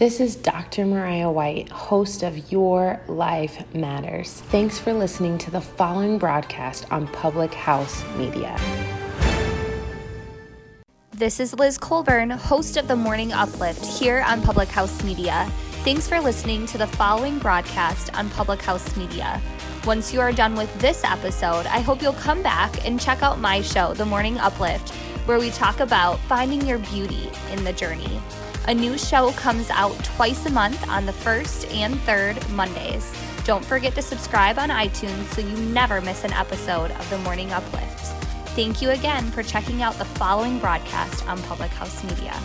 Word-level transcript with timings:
This 0.00 0.18
is 0.18 0.34
Dr. 0.34 0.86
Mariah 0.86 1.30
White, 1.30 1.68
host 1.68 2.22
of 2.22 2.50
Your 2.50 2.98
Life 3.06 3.62
Matters. 3.74 4.40
Thanks 4.48 4.78
for 4.78 4.94
listening 4.94 5.36
to 5.36 5.50
the 5.50 5.60
following 5.60 6.16
broadcast 6.16 6.90
on 6.90 7.06
Public 7.08 7.52
House 7.52 8.02
Media. 8.16 8.58
This 11.10 11.38
is 11.38 11.52
Liz 11.52 11.76
Colburn, 11.76 12.30
host 12.30 12.78
of 12.78 12.88
the 12.88 12.96
Morning 12.96 13.34
Uplift 13.34 13.84
here 13.84 14.24
on 14.26 14.40
Public 14.40 14.70
House 14.70 15.04
Media. 15.04 15.46
Thanks 15.84 16.08
for 16.08 16.18
listening 16.18 16.64
to 16.68 16.78
the 16.78 16.86
following 16.86 17.38
broadcast 17.38 18.10
on 18.16 18.30
Public 18.30 18.62
House 18.62 18.96
Media. 18.96 19.38
Once 19.84 20.14
you 20.14 20.20
are 20.22 20.32
done 20.32 20.54
with 20.54 20.72
this 20.80 21.04
episode, 21.04 21.66
I 21.66 21.80
hope 21.80 22.00
you'll 22.00 22.14
come 22.14 22.42
back 22.42 22.86
and 22.86 22.98
check 22.98 23.22
out 23.22 23.38
my 23.38 23.60
show, 23.60 23.92
The 23.92 24.06
Morning 24.06 24.38
Uplift, 24.38 24.94
where 25.26 25.38
we 25.38 25.50
talk 25.50 25.80
about 25.80 26.18
finding 26.20 26.66
your 26.66 26.78
beauty 26.78 27.28
in 27.52 27.64
the 27.64 27.74
journey. 27.74 28.18
A 28.68 28.74
new 28.74 28.98
show 28.98 29.32
comes 29.32 29.70
out 29.70 29.96
twice 30.04 30.44
a 30.46 30.50
month 30.50 30.86
on 30.88 31.06
the 31.06 31.12
first 31.12 31.66
and 31.68 31.98
third 32.02 32.36
Mondays. 32.50 33.12
Don't 33.44 33.64
forget 33.64 33.94
to 33.94 34.02
subscribe 34.02 34.58
on 34.58 34.68
iTunes 34.68 35.24
so 35.32 35.40
you 35.40 35.56
never 35.72 36.00
miss 36.00 36.24
an 36.24 36.32
episode 36.34 36.90
of 36.90 37.10
The 37.10 37.18
Morning 37.18 37.52
Uplift. 37.52 37.98
Thank 38.50 38.82
you 38.82 38.90
again 38.90 39.30
for 39.30 39.42
checking 39.42 39.82
out 39.82 39.94
the 39.94 40.04
following 40.04 40.58
broadcast 40.58 41.26
on 41.26 41.42
Public 41.44 41.70
House 41.70 42.04
Media. 42.04 42.38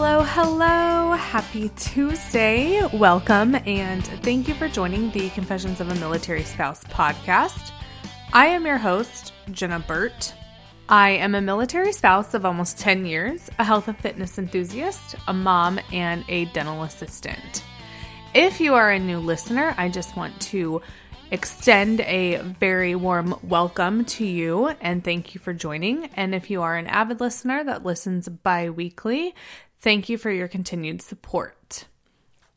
Hello, 0.00 0.22
hello. 0.22 1.12
Happy 1.14 1.70
Tuesday. 1.70 2.86
Welcome 2.96 3.56
and 3.66 4.06
thank 4.22 4.46
you 4.46 4.54
for 4.54 4.68
joining 4.68 5.10
the 5.10 5.28
Confessions 5.30 5.80
of 5.80 5.90
a 5.90 5.94
Military 5.96 6.44
Spouse 6.44 6.84
podcast. 6.84 7.72
I 8.32 8.46
am 8.46 8.64
your 8.64 8.78
host, 8.78 9.32
Jenna 9.50 9.80
Burt. 9.80 10.34
I 10.88 11.10
am 11.10 11.34
a 11.34 11.40
military 11.40 11.92
spouse 11.92 12.32
of 12.32 12.46
almost 12.46 12.78
10 12.78 13.06
years, 13.06 13.50
a 13.58 13.64
health 13.64 13.88
and 13.88 13.98
fitness 13.98 14.38
enthusiast, 14.38 15.16
a 15.26 15.34
mom, 15.34 15.80
and 15.92 16.24
a 16.28 16.44
dental 16.44 16.84
assistant. 16.84 17.64
If 18.34 18.60
you 18.60 18.74
are 18.74 18.92
a 18.92 19.00
new 19.00 19.18
listener, 19.18 19.74
I 19.76 19.88
just 19.88 20.16
want 20.16 20.40
to 20.42 20.80
extend 21.30 22.00
a 22.02 22.36
very 22.36 22.94
warm 22.94 23.34
welcome 23.42 24.04
to 24.04 24.24
you 24.24 24.68
and 24.80 25.04
thank 25.04 25.34
you 25.34 25.40
for 25.40 25.52
joining. 25.52 26.06
And 26.14 26.34
if 26.34 26.50
you 26.50 26.62
are 26.62 26.76
an 26.76 26.86
avid 26.86 27.20
listener 27.20 27.64
that 27.64 27.84
listens 27.84 28.28
bi 28.28 28.70
weekly, 28.70 29.34
Thank 29.80 30.08
you 30.08 30.18
for 30.18 30.30
your 30.30 30.48
continued 30.48 31.02
support. 31.02 31.84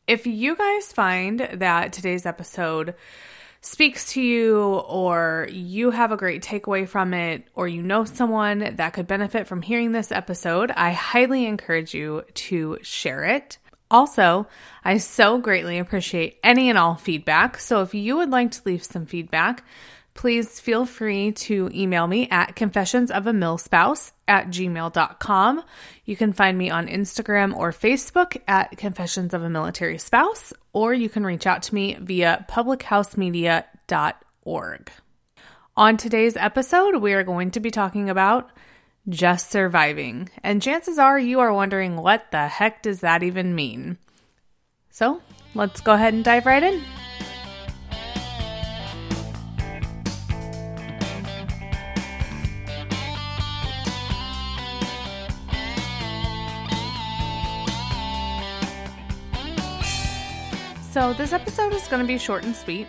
If 0.08 0.26
you 0.26 0.56
guys 0.56 0.92
find 0.92 1.48
that 1.54 1.92
today's 1.92 2.26
episode 2.26 2.94
speaks 3.60 4.12
to 4.14 4.20
you, 4.20 4.60
or 4.60 5.46
you 5.52 5.92
have 5.92 6.10
a 6.10 6.16
great 6.16 6.42
takeaway 6.42 6.88
from 6.88 7.14
it, 7.14 7.44
or 7.54 7.68
you 7.68 7.80
know 7.80 8.04
someone 8.04 8.74
that 8.74 8.92
could 8.92 9.06
benefit 9.06 9.46
from 9.46 9.62
hearing 9.62 9.92
this 9.92 10.10
episode, 10.10 10.72
I 10.72 10.90
highly 10.90 11.46
encourage 11.46 11.94
you 11.94 12.24
to 12.34 12.78
share 12.82 13.22
it. 13.22 13.58
Also, 13.88 14.48
I 14.84 14.96
so 14.98 15.38
greatly 15.38 15.78
appreciate 15.78 16.40
any 16.42 16.70
and 16.70 16.78
all 16.78 16.96
feedback. 16.96 17.60
So 17.60 17.82
if 17.82 17.94
you 17.94 18.16
would 18.16 18.30
like 18.30 18.50
to 18.52 18.62
leave 18.64 18.82
some 18.82 19.06
feedback, 19.06 19.62
please 20.14 20.60
feel 20.60 20.86
free 20.86 21.32
to 21.32 21.68
email 21.74 22.06
me 22.06 22.28
at 22.30 22.54
confessionsofamilspouse 22.54 24.12
at 24.28 24.46
gmail.com. 24.48 25.62
You 26.04 26.16
can 26.16 26.32
find 26.32 26.56
me 26.56 26.70
on 26.70 26.86
Instagram 26.88 27.56
or 27.56 27.72
Facebook 27.72 28.36
at 28.46 28.76
Confessions 28.76 29.34
of 29.34 29.42
a 29.42 29.50
Military 29.50 29.98
Spouse, 29.98 30.52
or 30.72 30.94
you 30.94 31.08
can 31.08 31.24
reach 31.24 31.46
out 31.46 31.62
to 31.64 31.74
me 31.74 31.96
via 32.00 32.46
publichousemedia.org. 32.48 34.92
On 35.74 35.96
today's 35.96 36.36
episode, 36.36 36.96
we 36.96 37.14
are 37.14 37.24
going 37.24 37.50
to 37.52 37.60
be 37.60 37.70
talking 37.70 38.10
about 38.10 38.50
just 39.08 39.50
surviving. 39.50 40.28
And 40.42 40.62
chances 40.62 40.98
are 40.98 41.18
you 41.18 41.40
are 41.40 41.52
wondering 41.52 41.96
what 41.96 42.30
the 42.30 42.46
heck 42.46 42.82
does 42.82 43.00
that 43.00 43.22
even 43.22 43.54
mean? 43.54 43.98
So 44.90 45.22
let's 45.54 45.80
go 45.80 45.92
ahead 45.92 46.14
and 46.14 46.22
dive 46.22 46.46
right 46.46 46.62
in. 46.62 46.82
So, 60.92 61.14
this 61.14 61.32
episode 61.32 61.72
is 61.72 61.88
going 61.88 62.02
to 62.02 62.06
be 62.06 62.18
short 62.18 62.44
and 62.44 62.54
sweet, 62.54 62.86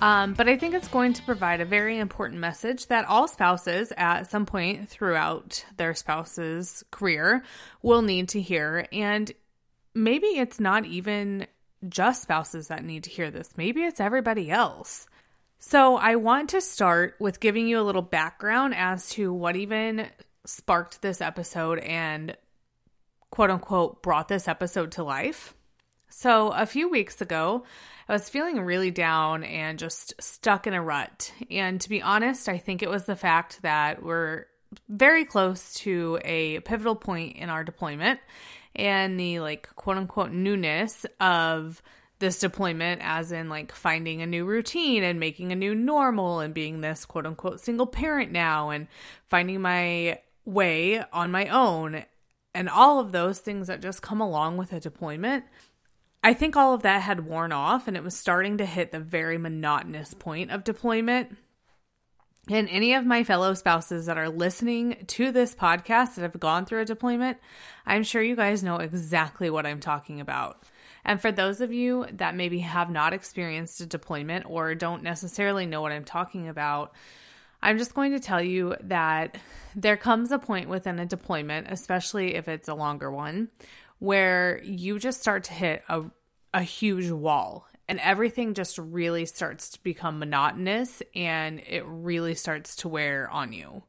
um, 0.00 0.34
but 0.34 0.48
I 0.48 0.56
think 0.56 0.74
it's 0.74 0.86
going 0.86 1.12
to 1.14 1.22
provide 1.24 1.60
a 1.60 1.64
very 1.64 1.98
important 1.98 2.38
message 2.38 2.86
that 2.86 3.04
all 3.06 3.26
spouses 3.26 3.92
at 3.96 4.30
some 4.30 4.46
point 4.46 4.88
throughout 4.88 5.64
their 5.76 5.92
spouse's 5.92 6.84
career 6.92 7.42
will 7.82 8.02
need 8.02 8.28
to 8.28 8.40
hear. 8.40 8.86
And 8.92 9.32
maybe 9.92 10.28
it's 10.28 10.60
not 10.60 10.84
even 10.86 11.48
just 11.88 12.22
spouses 12.22 12.68
that 12.68 12.84
need 12.84 13.02
to 13.04 13.10
hear 13.10 13.28
this, 13.32 13.56
maybe 13.56 13.82
it's 13.82 13.98
everybody 13.98 14.48
else. 14.48 15.08
So, 15.58 15.96
I 15.96 16.14
want 16.14 16.50
to 16.50 16.60
start 16.60 17.16
with 17.18 17.40
giving 17.40 17.66
you 17.66 17.80
a 17.80 17.82
little 17.82 18.02
background 18.02 18.72
as 18.76 19.10
to 19.10 19.32
what 19.32 19.56
even 19.56 20.06
sparked 20.46 21.02
this 21.02 21.20
episode 21.20 21.80
and 21.80 22.36
quote 23.32 23.50
unquote 23.50 24.00
brought 24.00 24.28
this 24.28 24.46
episode 24.46 24.92
to 24.92 25.02
life. 25.02 25.56
So, 26.14 26.50
a 26.50 26.66
few 26.66 26.90
weeks 26.90 27.22
ago, 27.22 27.64
I 28.06 28.12
was 28.12 28.28
feeling 28.28 28.60
really 28.60 28.90
down 28.90 29.44
and 29.44 29.78
just 29.78 30.12
stuck 30.20 30.66
in 30.66 30.74
a 30.74 30.82
rut. 30.82 31.32
And 31.50 31.80
to 31.80 31.88
be 31.88 32.02
honest, 32.02 32.50
I 32.50 32.58
think 32.58 32.82
it 32.82 32.90
was 32.90 33.04
the 33.04 33.16
fact 33.16 33.62
that 33.62 34.02
we're 34.02 34.44
very 34.90 35.24
close 35.24 35.72
to 35.74 36.18
a 36.22 36.60
pivotal 36.60 36.96
point 36.96 37.36
in 37.36 37.48
our 37.48 37.64
deployment 37.64 38.20
and 38.76 39.18
the 39.18 39.40
like 39.40 39.74
quote 39.74 39.96
unquote 39.96 40.32
newness 40.32 41.06
of 41.18 41.82
this 42.18 42.38
deployment, 42.38 43.00
as 43.02 43.32
in 43.32 43.48
like 43.48 43.72
finding 43.72 44.20
a 44.20 44.26
new 44.26 44.44
routine 44.44 45.02
and 45.02 45.18
making 45.18 45.50
a 45.50 45.56
new 45.56 45.74
normal 45.74 46.40
and 46.40 46.52
being 46.52 46.82
this 46.82 47.06
quote 47.06 47.24
unquote 47.24 47.58
single 47.58 47.86
parent 47.86 48.30
now 48.30 48.68
and 48.68 48.86
finding 49.30 49.62
my 49.62 50.20
way 50.44 51.02
on 51.10 51.30
my 51.30 51.48
own 51.48 52.04
and 52.54 52.68
all 52.68 53.00
of 53.00 53.12
those 53.12 53.38
things 53.38 53.68
that 53.68 53.80
just 53.80 54.02
come 54.02 54.20
along 54.20 54.58
with 54.58 54.74
a 54.74 54.80
deployment. 54.80 55.44
I 56.22 56.34
think 56.34 56.56
all 56.56 56.72
of 56.72 56.82
that 56.82 57.02
had 57.02 57.26
worn 57.26 57.52
off 57.52 57.88
and 57.88 57.96
it 57.96 58.04
was 58.04 58.16
starting 58.16 58.58
to 58.58 58.66
hit 58.66 58.92
the 58.92 59.00
very 59.00 59.38
monotonous 59.38 60.14
point 60.14 60.50
of 60.50 60.62
deployment. 60.62 61.36
And 62.48 62.68
any 62.68 62.94
of 62.94 63.06
my 63.06 63.24
fellow 63.24 63.54
spouses 63.54 64.06
that 64.06 64.18
are 64.18 64.28
listening 64.28 65.04
to 65.08 65.30
this 65.30 65.54
podcast 65.54 66.14
that 66.14 66.22
have 66.22 66.38
gone 66.40 66.64
through 66.64 66.80
a 66.80 66.84
deployment, 66.84 67.38
I'm 67.86 68.02
sure 68.02 68.22
you 68.22 68.36
guys 68.36 68.62
know 68.62 68.76
exactly 68.76 69.48
what 69.48 69.66
I'm 69.66 69.80
talking 69.80 70.20
about. 70.20 70.62
And 71.04 71.20
for 71.20 71.32
those 71.32 71.60
of 71.60 71.72
you 71.72 72.06
that 72.12 72.36
maybe 72.36 72.60
have 72.60 72.90
not 72.90 73.12
experienced 73.12 73.80
a 73.80 73.86
deployment 73.86 74.46
or 74.48 74.74
don't 74.74 75.02
necessarily 75.02 75.66
know 75.66 75.82
what 75.82 75.92
I'm 75.92 76.04
talking 76.04 76.48
about, 76.48 76.92
I'm 77.62 77.78
just 77.78 77.94
going 77.94 78.12
to 78.12 78.20
tell 78.20 78.42
you 78.42 78.74
that 78.82 79.38
there 79.76 79.96
comes 79.96 80.32
a 80.32 80.38
point 80.38 80.68
within 80.68 80.98
a 80.98 81.06
deployment, 81.06 81.68
especially 81.70 82.34
if 82.34 82.48
it's 82.48 82.68
a 82.68 82.74
longer 82.74 83.10
one, 83.10 83.50
where 84.02 84.60
you 84.64 84.98
just 84.98 85.20
start 85.20 85.44
to 85.44 85.52
hit 85.52 85.80
a, 85.88 86.02
a 86.52 86.62
huge 86.62 87.08
wall 87.08 87.68
and 87.86 88.00
everything 88.00 88.52
just 88.52 88.76
really 88.76 89.24
starts 89.24 89.70
to 89.70 89.82
become 89.84 90.18
monotonous 90.18 91.04
and 91.14 91.60
it 91.68 91.84
really 91.86 92.34
starts 92.34 92.74
to 92.74 92.88
wear 92.88 93.30
on 93.30 93.52
you. 93.52 93.84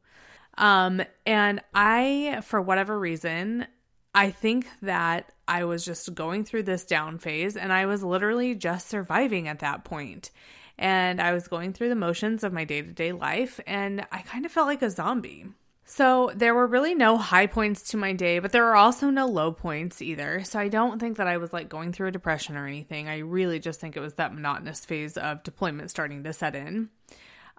Um, 0.55 1.01
and 1.25 1.61
I, 1.73 2.41
for 2.43 2.61
whatever 2.61 2.99
reason, 2.99 3.65
I 4.13 4.29
think 4.29 4.67
that 4.83 5.31
I 5.47 5.63
was 5.63 5.83
just 5.83 6.13
going 6.13 6.45
through 6.45 6.63
this 6.63 6.85
down 6.85 7.17
phase 7.17 7.57
and 7.57 7.73
I 7.73 7.87
was 7.87 8.03
literally 8.03 8.53
just 8.53 8.89
surviving 8.89 9.47
at 9.47 9.61
that 9.61 9.83
point. 9.83 10.29
And 10.77 11.19
I 11.19 11.33
was 11.33 11.47
going 11.47 11.73
through 11.73 11.89
the 11.89 11.95
motions 11.95 12.43
of 12.43 12.53
my 12.53 12.65
day 12.65 12.83
to 12.83 12.91
day 12.91 13.13
life 13.13 13.59
and 13.65 14.05
I 14.11 14.19
kind 14.19 14.45
of 14.45 14.51
felt 14.51 14.67
like 14.67 14.83
a 14.83 14.91
zombie. 14.91 15.47
So 15.95 16.31
there 16.33 16.55
were 16.55 16.65
really 16.65 16.95
no 16.95 17.19
high 17.19 17.45
points 17.45 17.83
to 17.91 17.97
my 17.97 18.13
day, 18.13 18.39
but 18.39 18.51
there 18.51 18.63
were 18.63 18.75
also 18.75 19.11
no 19.11 19.27
low 19.27 19.51
points 19.51 20.01
either. 20.01 20.43
So 20.43 20.57
I 20.57 20.67
don't 20.67 20.97
think 20.97 21.17
that 21.17 21.27
I 21.27 21.37
was 21.37 21.53
like 21.53 21.69
going 21.69 21.93
through 21.93 22.07
a 22.07 22.11
depression 22.11 22.57
or 22.57 22.65
anything. 22.65 23.07
I 23.07 23.19
really 23.19 23.59
just 23.59 23.79
think 23.79 23.95
it 23.95 23.99
was 23.99 24.15
that 24.15 24.33
monotonous 24.33 24.85
phase 24.85 25.17
of 25.17 25.43
deployment 25.43 25.91
starting 25.91 26.23
to 26.23 26.33
set 26.33 26.55
in. 26.55 26.89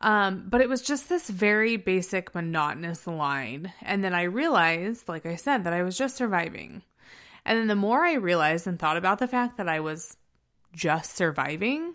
Um, 0.00 0.46
but 0.48 0.60
it 0.60 0.68
was 0.68 0.82
just 0.82 1.08
this 1.08 1.30
very 1.30 1.76
basic 1.76 2.34
monotonous 2.34 3.06
line. 3.06 3.72
And 3.80 4.02
then 4.02 4.14
I 4.14 4.24
realized, 4.24 5.08
like 5.08 5.26
I 5.26 5.36
said, 5.36 5.62
that 5.62 5.72
I 5.72 5.84
was 5.84 5.96
just 5.96 6.16
surviving. 6.16 6.82
And 7.44 7.56
then 7.56 7.68
the 7.68 7.76
more 7.76 8.04
I 8.04 8.14
realized 8.14 8.66
and 8.66 8.80
thought 8.80 8.96
about 8.96 9.20
the 9.20 9.28
fact 9.28 9.58
that 9.58 9.68
I 9.68 9.78
was 9.78 10.16
just 10.74 11.14
surviving, 11.14 11.94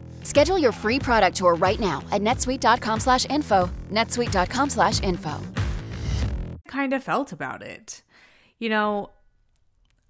Schedule 0.23 0.57
your 0.57 0.71
free 0.71 0.99
product 0.99 1.37
tour 1.37 1.55
right 1.55 1.79
now 1.79 2.03
at 2.11 2.21
netsuite.com 2.21 2.99
slash 2.99 3.25
info. 3.29 3.69
netsuite.com 3.91 4.69
slash 4.69 5.01
info. 5.01 5.39
Kind 6.67 6.93
of 6.93 7.03
felt 7.03 7.31
about 7.31 7.61
it. 7.61 8.01
You 8.59 8.69
know, 8.69 9.09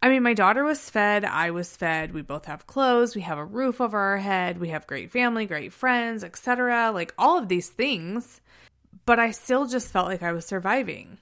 I 0.04 0.10
mean, 0.10 0.24
my 0.24 0.34
daughter 0.34 0.64
was 0.64 0.90
fed, 0.90 1.26
I 1.26 1.52
was 1.52 1.76
fed. 1.78 2.12
We 2.12 2.24
both 2.24 2.46
have 2.46 2.66
clothes, 2.66 3.16
we 3.16 3.22
have 3.22 3.38
a 3.38 3.46
roof 3.46 3.80
over 3.80 4.00
our 4.00 4.18
head, 4.18 4.60
we 4.60 4.70
have 4.70 4.88
great 4.88 5.12
family, 5.12 5.46
great 5.46 5.74
friends, 5.74 6.24
etc. 6.24 6.92
Like 6.92 7.14
all 7.20 7.38
of 7.38 7.50
these 7.50 7.70
things, 7.70 8.42
but 9.06 9.20
I 9.20 9.30
still 9.30 9.68
just 9.68 9.92
felt 9.92 10.08
like 10.08 10.24
I 10.24 10.32
was 10.32 10.46
surviving. 10.46 11.20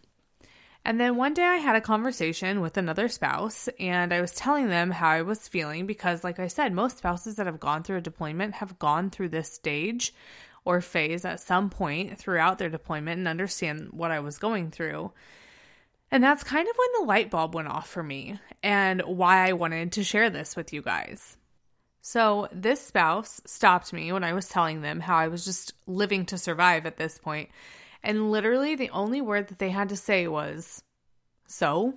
And 0.86 1.00
then 1.00 1.18
one 1.18 1.34
day 1.34 1.44
I 1.44 1.58
had 1.58 1.76
a 1.76 1.81
conversation 1.81 2.62
with 2.62 2.78
another 2.78 3.10
spouse 3.10 3.68
and 3.80 4.14
I 4.14 4.22
was 4.22 4.31
telling 4.31 4.70
them 4.70 4.92
how 4.92 5.10
I 5.10 5.22
was 5.22 5.48
feeling 5.48 5.86
because, 5.86 6.24
like 6.24 6.40
I 6.40 6.48
said, 6.48 6.74
most 6.74 6.98
spouses 6.98 7.36
that 7.36 7.46
have 7.46 7.60
gone 7.60 7.84
through 7.84 7.98
a 7.98 8.02
deployment 8.02 8.56
have 8.56 8.80
gone 8.80 9.10
through 9.10 9.30
this 9.30 9.52
stage 9.52 10.14
or 10.66 10.81
phase 10.81 11.26
at 11.26 11.40
some 11.40 11.70
point 11.70 12.18
throughout 12.18 12.58
their 12.58 12.70
deployment 12.70 13.20
and 13.20 13.28
understand 13.28 13.90
what 13.92 14.12
I 14.12 14.20
was 14.20 14.38
going 14.38 14.72
through. 14.72 15.12
And 16.12 16.24
that's 16.24 16.44
kind 16.44 16.68
of 16.68 16.76
when 16.76 17.02
the 17.02 17.08
light 17.08 17.30
bulb 17.30 17.54
went 17.54 17.68
off 17.68 17.88
for 17.88 18.02
me 18.02 18.40
and 18.64 19.02
why 19.02 19.48
I 19.48 19.54
wanted 19.54 19.92
to 19.94 20.04
share 20.04 20.30
this 20.30 20.56
with 20.56 20.74
you 20.74 20.82
guys. 20.82 21.38
So, 22.02 22.48
this 22.52 22.82
spouse 22.82 23.42
stopped 23.46 23.94
me 23.94 24.12
when 24.12 24.24
I 24.24 24.34
was 24.34 24.48
telling 24.48 24.82
them 24.82 25.02
how 25.02 25.18
I 25.18 25.28
was 25.28 25.46
just 25.46 25.74
living 25.86 26.25
to 26.28 26.38
survive 26.38 26.86
at 26.86 26.98
this 26.98 27.18
point, 27.18 27.50
and 28.04 28.31
literally 28.31 28.75
the 28.75 28.90
only 28.92 29.22
word 29.22 29.48
that 29.48 29.60
they 29.60 29.69
had 29.69 29.90
to 29.90 29.96
say 29.96 30.28
was, 30.28 30.84
So, 31.48 31.96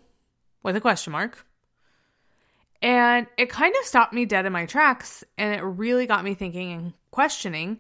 with 0.63 0.77
a 0.77 0.81
question 0.81 1.13
mark. 1.13 1.47
And 2.81 3.29
it 3.37 3.49
kind 3.49 3.75
of 3.79 3.87
stopped 3.87 4.13
me 4.13 4.25
dead 4.25 4.45
in 4.45 4.53
my 4.53 4.67
tracks, 4.67 5.23
and 5.39 5.55
it 5.55 5.63
really 5.63 6.07
got 6.07 6.25
me 6.25 6.35
thinking 6.35 6.73
and 6.73 6.93
questioning 7.13 7.79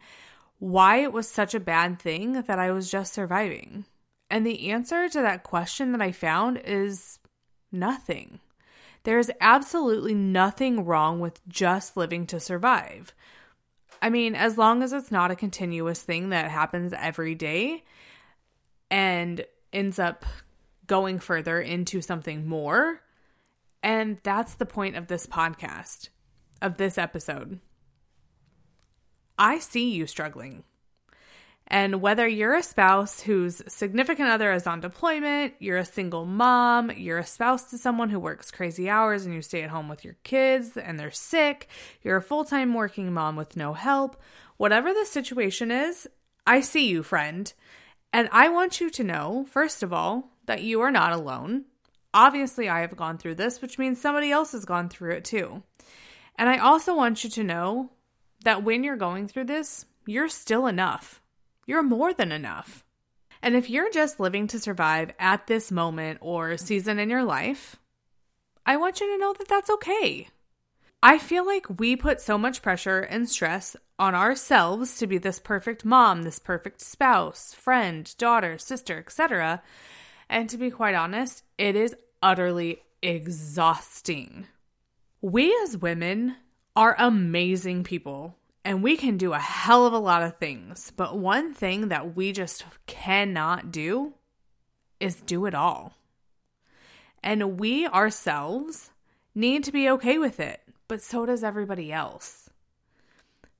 why 0.60 0.98
it 0.98 1.12
was 1.12 1.28
such 1.28 1.54
a 1.54 1.60
bad 1.60 1.98
thing 1.98 2.34
that 2.34 2.58
I 2.58 2.70
was 2.70 2.88
just 2.88 3.12
surviving. 3.12 3.84
And 4.30 4.46
the 4.46 4.70
answer 4.70 5.08
to 5.08 5.20
that 5.20 5.42
question 5.42 5.90
that 5.92 6.00
I 6.00 6.12
found 6.12 6.60
is 6.64 7.18
nothing. 7.72 8.38
There's 9.02 9.30
absolutely 9.40 10.14
nothing 10.14 10.84
wrong 10.84 11.18
with 11.18 11.46
just 11.48 11.96
living 11.96 12.26
to 12.28 12.38
survive. 12.38 13.12
I 14.00 14.08
mean, 14.08 14.36
as 14.36 14.56
long 14.56 14.82
as 14.82 14.92
it's 14.92 15.10
not 15.10 15.32
a 15.32 15.36
continuous 15.36 16.00
thing 16.02 16.28
that 16.28 16.50
happens 16.50 16.92
every 16.96 17.34
day 17.34 17.82
and 18.92 19.46
ends 19.72 19.98
up 19.98 20.26
going 20.86 21.18
further 21.18 21.58
into 21.58 22.02
something 22.02 22.46
more. 22.46 23.00
And 23.82 24.18
that's 24.22 24.54
the 24.54 24.66
point 24.66 24.96
of 24.96 25.06
this 25.06 25.26
podcast, 25.26 26.10
of 26.60 26.76
this 26.76 26.98
episode. 26.98 27.58
I 29.38 29.58
see 29.58 29.90
you 29.90 30.06
struggling. 30.06 30.62
And 31.66 32.02
whether 32.02 32.28
you're 32.28 32.54
a 32.54 32.62
spouse 32.62 33.22
whose 33.22 33.62
significant 33.66 34.28
other 34.28 34.52
is 34.52 34.66
on 34.66 34.80
deployment, 34.80 35.54
you're 35.58 35.78
a 35.78 35.86
single 35.86 36.26
mom, 36.26 36.90
you're 36.90 37.18
a 37.18 37.24
spouse 37.24 37.70
to 37.70 37.78
someone 37.78 38.10
who 38.10 38.20
works 38.20 38.50
crazy 38.50 38.90
hours 38.90 39.24
and 39.24 39.34
you 39.34 39.40
stay 39.40 39.62
at 39.62 39.70
home 39.70 39.88
with 39.88 40.04
your 40.04 40.16
kids 40.22 40.76
and 40.76 41.00
they're 41.00 41.10
sick, 41.10 41.66
you're 42.02 42.18
a 42.18 42.22
full 42.22 42.44
time 42.44 42.74
working 42.74 43.10
mom 43.10 43.36
with 43.36 43.56
no 43.56 43.72
help, 43.72 44.20
whatever 44.58 44.92
the 44.92 45.06
situation 45.06 45.70
is, 45.70 46.06
I 46.46 46.60
see 46.60 46.88
you, 46.88 47.02
friend. 47.02 47.50
And 48.12 48.28
I 48.30 48.48
want 48.48 48.80
you 48.80 48.90
to 48.90 49.04
know, 49.04 49.46
first 49.48 49.82
of 49.82 49.92
all, 49.92 50.30
that 50.46 50.62
you 50.62 50.80
are 50.80 50.90
not 50.90 51.12
alone. 51.12 51.64
Obviously, 52.12 52.68
I 52.68 52.80
have 52.80 52.96
gone 52.96 53.16
through 53.16 53.36
this, 53.36 53.62
which 53.62 53.78
means 53.78 54.00
somebody 54.00 54.30
else 54.30 54.52
has 54.52 54.64
gone 54.64 54.88
through 54.88 55.12
it 55.12 55.24
too. 55.24 55.62
And 56.36 56.48
I 56.48 56.58
also 56.58 56.94
want 56.94 57.24
you 57.24 57.30
to 57.30 57.44
know 57.44 57.90
that 58.44 58.62
when 58.62 58.84
you're 58.84 58.96
going 58.96 59.28
through 59.28 59.44
this, 59.44 59.86
you're 60.06 60.28
still 60.28 60.66
enough. 60.66 61.22
You're 61.66 61.82
more 61.82 62.12
than 62.12 62.32
enough. 62.32 62.84
And 63.40 63.56
if 63.56 63.70
you're 63.70 63.90
just 63.90 64.20
living 64.20 64.46
to 64.48 64.58
survive 64.58 65.12
at 65.18 65.46
this 65.46 65.72
moment 65.72 66.18
or 66.20 66.56
season 66.56 66.98
in 66.98 67.10
your 67.10 67.24
life, 67.24 67.76
I 68.64 68.76
want 68.76 69.00
you 69.00 69.06
to 69.06 69.18
know 69.18 69.32
that 69.32 69.48
that's 69.48 69.70
okay. 69.70 70.28
I 71.04 71.18
feel 71.18 71.44
like 71.44 71.80
we 71.80 71.96
put 71.96 72.20
so 72.20 72.38
much 72.38 72.62
pressure 72.62 73.00
and 73.00 73.28
stress 73.28 73.74
on 73.98 74.14
ourselves 74.14 74.96
to 74.98 75.08
be 75.08 75.18
this 75.18 75.40
perfect 75.40 75.84
mom, 75.84 76.22
this 76.22 76.38
perfect 76.38 76.80
spouse, 76.80 77.52
friend, 77.54 78.14
daughter, 78.18 78.56
sister, 78.56 78.98
etc. 78.98 79.62
And 80.28 80.48
to 80.48 80.56
be 80.56 80.70
quite 80.70 80.94
honest, 80.94 81.42
it 81.58 81.74
is 81.74 81.96
utterly 82.22 82.82
exhausting. 83.02 84.46
We 85.20 85.52
as 85.64 85.76
women 85.76 86.36
are 86.76 86.94
amazing 86.98 87.82
people 87.82 88.36
and 88.64 88.80
we 88.82 88.96
can 88.96 89.16
do 89.16 89.32
a 89.32 89.40
hell 89.40 89.86
of 89.86 89.92
a 89.92 89.98
lot 89.98 90.22
of 90.22 90.36
things, 90.36 90.92
but 90.96 91.18
one 91.18 91.52
thing 91.52 91.88
that 91.88 92.14
we 92.14 92.30
just 92.30 92.64
cannot 92.86 93.72
do 93.72 94.14
is 95.00 95.16
do 95.16 95.46
it 95.46 95.54
all. 95.54 95.94
And 97.24 97.58
we 97.58 97.88
ourselves 97.88 98.92
need 99.34 99.64
to 99.64 99.72
be 99.72 99.88
okay 99.90 100.16
with 100.16 100.38
it, 100.38 100.60
but 100.88 101.02
so 101.02 101.26
does 101.26 101.44
everybody 101.44 101.92
else. 101.92 102.50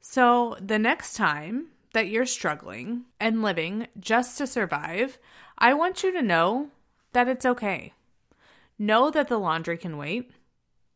So 0.00 0.56
the 0.60 0.78
next 0.78 1.14
time 1.14 1.68
that 1.92 2.08
you're 2.08 2.26
struggling 2.26 3.04
and 3.20 3.42
living 3.42 3.86
just 3.98 4.38
to 4.38 4.46
survive, 4.46 5.18
I 5.58 5.74
want 5.74 6.02
you 6.02 6.12
to 6.12 6.22
know 6.22 6.68
that 7.12 7.28
it's 7.28 7.46
okay. 7.46 7.92
Know 8.78 9.10
that 9.10 9.28
the 9.28 9.38
laundry 9.38 9.76
can 9.76 9.96
wait. 9.96 10.30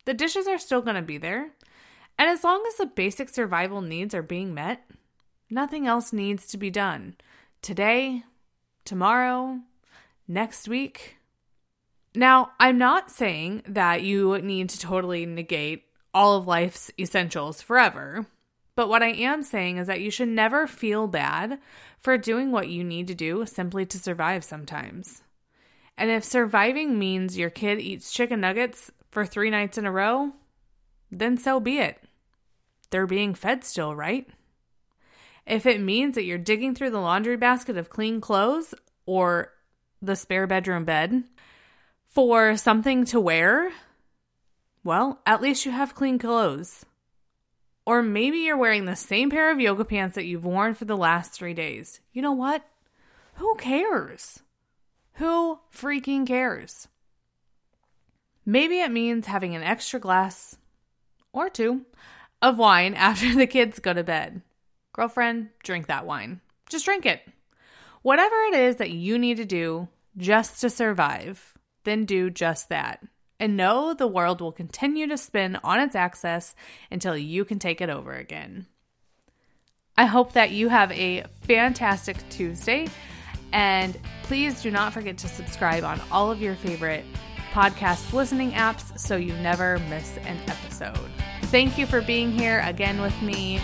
The 0.06 0.14
dishes 0.14 0.46
are 0.46 0.58
still 0.58 0.82
going 0.82 0.96
to 0.96 1.02
be 1.02 1.18
there. 1.18 1.50
And 2.18 2.28
as 2.28 2.42
long 2.42 2.64
as 2.66 2.76
the 2.76 2.86
basic 2.86 3.28
survival 3.28 3.80
needs 3.80 4.14
are 4.14 4.22
being 4.22 4.54
met, 4.54 4.88
nothing 5.50 5.86
else 5.86 6.12
needs 6.12 6.46
to 6.48 6.56
be 6.56 6.70
done. 6.70 7.16
Today, 7.62 8.24
tomorrow, 8.84 9.60
next 10.26 10.68
week. 10.68 11.18
Now, 12.14 12.52
I'm 12.58 12.78
not 12.78 13.10
saying 13.10 13.62
that 13.68 14.02
you 14.02 14.38
need 14.38 14.70
to 14.70 14.80
totally 14.80 15.26
negate 15.26 15.85
all 16.16 16.38
of 16.38 16.46
life's 16.46 16.90
essentials 16.98 17.60
forever. 17.60 18.24
But 18.74 18.88
what 18.88 19.02
I 19.02 19.08
am 19.08 19.42
saying 19.42 19.76
is 19.76 19.86
that 19.86 20.00
you 20.00 20.10
should 20.10 20.28
never 20.28 20.66
feel 20.66 21.06
bad 21.06 21.58
for 21.98 22.16
doing 22.16 22.50
what 22.50 22.70
you 22.70 22.82
need 22.82 23.06
to 23.08 23.14
do 23.14 23.44
simply 23.44 23.84
to 23.84 23.98
survive 23.98 24.42
sometimes. 24.42 25.22
And 25.98 26.10
if 26.10 26.24
surviving 26.24 26.98
means 26.98 27.36
your 27.36 27.50
kid 27.50 27.80
eats 27.80 28.14
chicken 28.14 28.40
nuggets 28.40 28.90
for 29.10 29.26
three 29.26 29.50
nights 29.50 29.76
in 29.76 29.84
a 29.84 29.92
row, 29.92 30.32
then 31.10 31.36
so 31.36 31.60
be 31.60 31.80
it. 31.80 32.02
They're 32.88 33.06
being 33.06 33.34
fed 33.34 33.62
still, 33.62 33.94
right? 33.94 34.26
If 35.46 35.66
it 35.66 35.82
means 35.82 36.14
that 36.14 36.24
you're 36.24 36.38
digging 36.38 36.74
through 36.74 36.90
the 36.90 36.98
laundry 36.98 37.36
basket 37.36 37.76
of 37.76 37.90
clean 37.90 38.22
clothes 38.22 38.74
or 39.04 39.52
the 40.00 40.16
spare 40.16 40.46
bedroom 40.46 40.86
bed 40.86 41.24
for 42.08 42.56
something 42.56 43.04
to 43.06 43.20
wear, 43.20 43.70
well, 44.86 45.20
at 45.26 45.42
least 45.42 45.66
you 45.66 45.72
have 45.72 45.94
clean 45.94 46.18
clothes. 46.18 46.86
Or 47.84 48.02
maybe 48.02 48.38
you're 48.38 48.56
wearing 48.56 48.84
the 48.84 48.96
same 48.96 49.30
pair 49.30 49.50
of 49.50 49.60
yoga 49.60 49.84
pants 49.84 50.14
that 50.14 50.24
you've 50.24 50.44
worn 50.44 50.74
for 50.74 50.84
the 50.84 50.96
last 50.96 51.32
three 51.32 51.54
days. 51.54 52.00
You 52.12 52.22
know 52.22 52.32
what? 52.32 52.64
Who 53.34 53.56
cares? 53.56 54.40
Who 55.14 55.58
freaking 55.74 56.26
cares? 56.26 56.88
Maybe 58.44 58.80
it 58.80 58.92
means 58.92 59.26
having 59.26 59.56
an 59.56 59.62
extra 59.62 59.98
glass 59.98 60.56
or 61.32 61.50
two 61.50 61.84
of 62.40 62.56
wine 62.56 62.94
after 62.96 63.34
the 63.34 63.46
kids 63.46 63.80
go 63.80 63.92
to 63.92 64.04
bed. 64.04 64.40
Girlfriend, 64.92 65.50
drink 65.62 65.88
that 65.88 66.06
wine. 66.06 66.40
Just 66.68 66.84
drink 66.84 67.04
it. 67.04 67.22
Whatever 68.02 68.36
it 68.44 68.54
is 68.54 68.76
that 68.76 68.90
you 68.90 69.18
need 69.18 69.36
to 69.38 69.44
do 69.44 69.88
just 70.16 70.60
to 70.60 70.70
survive, 70.70 71.54
then 71.84 72.04
do 72.04 72.30
just 72.30 72.68
that. 72.68 73.02
And 73.38 73.56
know 73.56 73.92
the 73.92 74.06
world 74.06 74.40
will 74.40 74.52
continue 74.52 75.06
to 75.06 75.18
spin 75.18 75.58
on 75.62 75.80
its 75.80 75.94
axis 75.94 76.54
until 76.90 77.16
you 77.16 77.44
can 77.44 77.58
take 77.58 77.80
it 77.80 77.90
over 77.90 78.14
again. 78.14 78.66
I 79.98 80.06
hope 80.06 80.32
that 80.32 80.50
you 80.50 80.68
have 80.68 80.92
a 80.92 81.24
fantastic 81.42 82.16
Tuesday. 82.28 82.88
And 83.52 83.98
please 84.24 84.62
do 84.62 84.70
not 84.70 84.92
forget 84.92 85.18
to 85.18 85.28
subscribe 85.28 85.84
on 85.84 86.00
all 86.10 86.30
of 86.30 86.40
your 86.40 86.54
favorite 86.54 87.04
podcast 87.52 88.12
listening 88.12 88.52
apps 88.52 88.98
so 88.98 89.16
you 89.16 89.32
never 89.34 89.78
miss 89.88 90.16
an 90.18 90.38
episode. 90.46 91.10
Thank 91.44 91.78
you 91.78 91.86
for 91.86 92.02
being 92.02 92.32
here 92.32 92.60
again 92.66 93.00
with 93.00 93.20
me. 93.22 93.60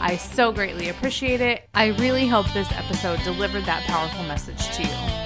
I 0.00 0.16
so 0.16 0.52
greatly 0.52 0.88
appreciate 0.88 1.40
it. 1.40 1.68
I 1.74 1.86
really 1.86 2.26
hope 2.26 2.46
this 2.52 2.70
episode 2.72 3.22
delivered 3.24 3.64
that 3.64 3.82
powerful 3.84 4.24
message 4.24 4.68
to 4.76 4.82
you. 4.82 5.25